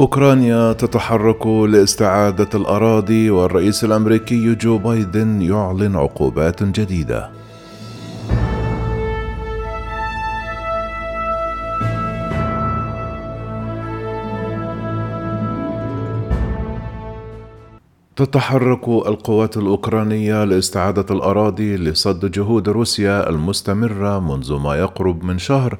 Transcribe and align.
أوكرانيا 0.00 0.72
تتحرك 0.72 1.46
لاستعادة 1.46 2.48
الأراضي 2.54 3.30
والرئيس 3.30 3.84
الأمريكي 3.84 4.54
جو 4.54 4.78
بايدن 4.78 5.42
يعلن 5.42 5.96
عقوبات 5.96 6.62
جديدة. 6.62 7.30
تتحرك 18.16 18.88
القوات 18.88 19.56
الأوكرانية 19.56 20.44
لاستعادة 20.44 21.06
الأراضي 21.10 21.76
لصد 21.76 22.30
جهود 22.30 22.68
روسيا 22.68 23.30
المستمرة 23.30 24.20
منذ 24.20 24.54
ما 24.54 24.74
يقرب 24.74 25.24
من 25.24 25.38
شهر 25.38 25.78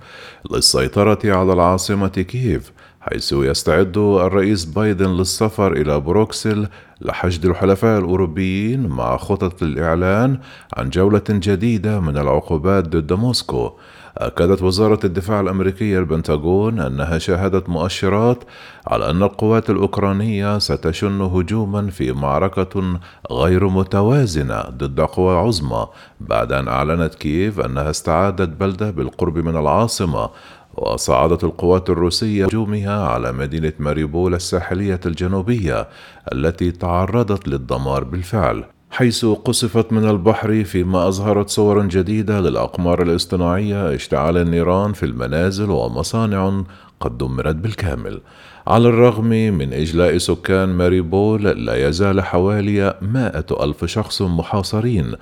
للسيطرة 0.50 1.18
على 1.24 1.52
العاصمة 1.52 2.08
كييف. 2.08 2.72
حيث 3.10 3.32
يستعد 3.32 3.96
الرئيس 3.98 4.64
بايدن 4.64 5.10
للسفر 5.10 5.72
إلى 5.72 6.00
بروكسل 6.00 6.66
لحشد 7.00 7.44
الحلفاء 7.46 7.98
الأوروبيين 7.98 8.86
مع 8.86 9.16
خطط 9.16 9.62
الإعلان 9.62 10.38
عن 10.76 10.90
جولة 10.90 11.22
جديدة 11.30 12.00
من 12.00 12.16
العقوبات 12.16 12.88
ضد 12.88 13.12
موسكو. 13.12 13.72
أكدت 14.18 14.62
وزارة 14.62 15.00
الدفاع 15.04 15.40
الأمريكية 15.40 15.98
البنتاغون 15.98 16.80
أنها 16.80 17.18
شاهدت 17.18 17.68
مؤشرات 17.68 18.44
على 18.86 19.10
أن 19.10 19.22
القوات 19.22 19.70
الأوكرانية 19.70 20.58
ستشن 20.58 21.20
هجوما 21.20 21.90
في 21.90 22.12
معركة 22.12 23.00
غير 23.30 23.68
متوازنة 23.68 24.60
ضد 24.60 25.00
قوى 25.00 25.36
عظمى 25.36 25.86
بعد 26.20 26.52
أن 26.52 26.68
أعلنت 26.68 27.14
كييف 27.14 27.60
أنها 27.60 27.90
استعادت 27.90 28.48
بلدة 28.48 28.90
بالقرب 28.90 29.38
من 29.38 29.56
العاصمة 29.56 30.30
وصعدت 30.74 31.44
القوات 31.44 31.90
الروسية 31.90 32.44
هجومها 32.44 33.06
على 33.06 33.32
مدينة 33.32 33.72
ماريبول 33.78 34.34
الساحلية 34.34 35.00
الجنوبية 35.06 35.88
التي 36.32 36.70
تعرضت 36.70 37.48
للدمار 37.48 38.04
بالفعل. 38.04 38.64
حيث 38.94 39.24
قصفت 39.24 39.92
من 39.92 40.08
البحر 40.08 40.64
فيما 40.64 41.08
أظهرت 41.08 41.50
صور 41.50 41.86
جديدة 41.86 42.40
للأقمار 42.40 43.02
الاصطناعية 43.02 43.94
اشتعال 43.94 44.36
النيران 44.36 44.92
في 44.92 45.06
المنازل 45.06 45.70
ومصانع 45.70 46.62
قد 47.00 47.18
دمرت 47.18 47.54
بالكامل. 47.54 48.20
على 48.66 48.88
الرغم 48.88 49.28
من 49.28 49.72
إجلاء 49.72 50.18
سكان 50.18 50.68
ماريبول 50.68 51.44
لا 51.44 51.88
يزال 51.88 52.20
حوالي 52.20 52.98
مائة 53.02 53.64
ألف 53.64 53.84
شخص 53.84 54.22
محاصرين 54.22 55.12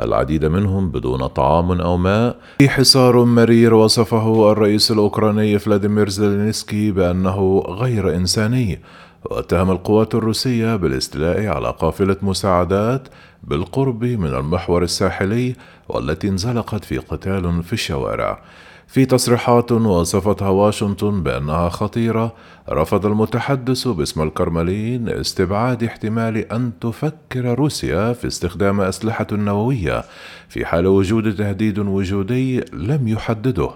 العديد 0.00 0.44
منهم 0.44 0.90
بدون 0.90 1.26
طعام 1.26 1.80
أو 1.80 1.96
ماء. 1.96 2.36
في 2.58 2.68
حصار 2.68 3.24
مرير 3.24 3.74
وصفه 3.74 4.52
الرئيس 4.52 4.90
الأوكراني 4.90 5.58
فلاديمير 5.58 6.08
زيلينسكي 6.08 6.90
بأنه 6.90 7.64
غير 7.68 8.16
إنساني. 8.16 8.80
واتهم 9.24 9.70
القوات 9.70 10.14
الروسية 10.14 10.76
بالاستيلاء 10.76 11.46
على 11.46 11.70
قافلة 11.70 12.16
مساعدات 12.22 13.08
بالقرب 13.44 14.04
من 14.04 14.34
المحور 14.34 14.82
الساحلي 14.82 15.54
والتي 15.88 16.28
انزلقت 16.28 16.84
في 16.84 16.98
قتال 16.98 17.62
في 17.62 17.72
الشوارع. 17.72 18.42
في 18.86 19.04
تصريحات 19.04 19.72
وصفتها 19.72 20.48
واشنطن 20.48 21.22
بأنها 21.22 21.68
خطيرة 21.68 22.32
رفض 22.70 23.06
المتحدث 23.06 23.88
باسم 23.88 24.22
الكرملين 24.22 25.08
استبعاد 25.08 25.84
احتمال 25.84 26.36
أن 26.36 26.72
تفكر 26.80 27.54
روسيا 27.54 28.12
في 28.12 28.26
استخدام 28.26 28.80
أسلحة 28.80 29.26
نووية 29.32 30.04
في 30.48 30.64
حال 30.64 30.86
وجود 30.86 31.36
تهديد 31.36 31.78
وجودي 31.78 32.60
لم 32.72 33.08
يحدده. 33.08 33.70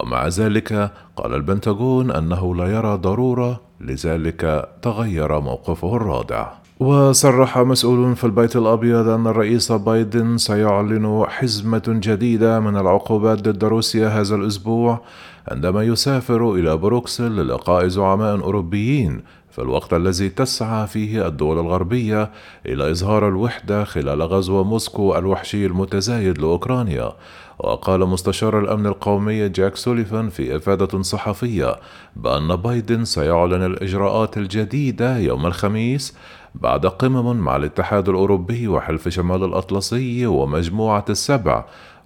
ومع 0.00 0.28
ذلك 0.28 0.92
قال 1.16 1.34
البنتاغون 1.34 2.10
أنه 2.10 2.54
لا 2.54 2.66
يرى 2.66 2.96
ضرورة 2.96 3.60
لذلك 3.80 4.68
تغير 4.82 5.40
موقفه 5.40 5.96
الرادع. 5.96 6.46
وصرح 6.80 7.58
مسؤول 7.58 8.16
في 8.16 8.24
البيت 8.24 8.56
الأبيض 8.56 9.08
أن 9.08 9.26
الرئيس 9.26 9.72
بايدن 9.72 10.38
سيعلن 10.38 11.24
حزمة 11.28 11.82
جديدة 11.86 12.60
من 12.60 12.76
العقوبات 12.76 13.48
ضد 13.48 13.64
روسيا 13.64 14.08
هذا 14.08 14.34
الأسبوع 14.34 15.00
عندما 15.48 15.82
يسافر 15.82 16.54
إلى 16.54 16.76
بروكسل 16.76 17.32
للقاء 17.36 17.88
زعماء 17.88 18.40
أوروبيين 18.40 19.20
في 19.50 19.58
الوقت 19.58 19.94
الذي 19.94 20.28
تسعى 20.28 20.86
فيه 20.86 21.26
الدول 21.26 21.58
الغربية 21.58 22.30
إلى 22.66 22.90
إظهار 22.90 23.28
الوحدة 23.28 23.84
خلال 23.84 24.22
غزو 24.22 24.64
موسكو 24.64 25.18
الوحشي 25.18 25.66
المتزايد 25.66 26.38
لأوكرانيا. 26.38 27.12
وقال 27.58 28.00
مستشار 28.00 28.58
الأمن 28.58 28.86
القومي 28.86 29.48
جاك 29.48 29.76
سوليفان 29.76 30.28
في 30.28 30.56
إفادة 30.56 31.02
صحفية 31.02 31.76
بأن 32.16 32.56
بايدن 32.56 33.04
سيعلن 33.04 33.66
الإجراءات 33.66 34.36
الجديدة 34.36 35.18
يوم 35.18 35.46
الخميس 35.46 36.16
بعد 36.54 36.86
قمم 36.86 37.36
مع 37.36 37.56
الاتحاد 37.56 38.08
الأوروبي 38.08 38.68
وحلف 38.68 39.08
شمال 39.08 39.44
الأطلسي 39.44 40.26
ومجموعة 40.26 41.04
السبع 41.10 41.64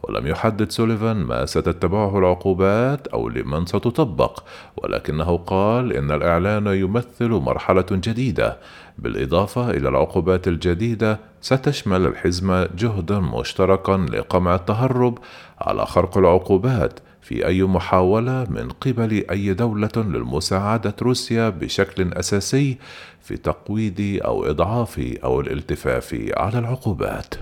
ولم 0.08 0.26
يحدد 0.26 0.70
سوليفان 0.70 1.16
ما 1.16 1.46
ستتبعه 1.46 2.18
العقوبات 2.18 3.06
أو 3.06 3.28
لمن 3.28 3.66
ستطبق 3.66 4.42
ولكنه 4.76 5.36
قال 5.36 5.92
إن 5.92 6.10
الإعلان 6.10 6.66
يمثل 6.66 7.28
مرحلة 7.28 7.86
جديدة. 7.90 8.58
بالإضافة 8.98 9.70
إلى 9.70 9.88
العقوبات 9.88 10.48
الجديدة 10.48 11.20
ستشمل 11.40 12.06
الحزمة 12.06 12.68
جهدا 12.78 13.18
مشتركا 13.18 14.06
لقمع 14.12 14.54
التهرب 14.54 15.18
على 15.60 15.86
خرق 15.86 16.18
العقوبات 16.18 17.00
في 17.22 17.46
أي 17.46 17.62
محاولة 17.62 18.46
من 18.50 18.68
قبل 18.68 19.24
أي 19.30 19.54
دولة 19.54 19.90
للمساعدة 19.96 20.94
روسيا 21.02 21.48
بشكل 21.48 22.12
أساسي 22.12 22.78
في 23.20 23.36
تقويض 23.36 24.20
أو 24.24 24.44
إضعاف 24.44 24.98
أو 25.24 25.40
الالتفاف 25.40 26.30
على 26.36 26.58
العقوبات. 26.58 27.34